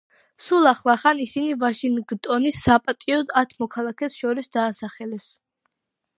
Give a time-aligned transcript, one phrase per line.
[0.43, 5.31] სულ ახლახან, ისინი ვაშინგტონის საპატიო ათ მოქალაქეს შორის დაასახელეს.